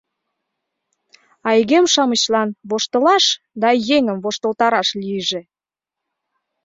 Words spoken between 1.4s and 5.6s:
А игем-шамычлан воштылаш да еҥым воштылтараш лийже...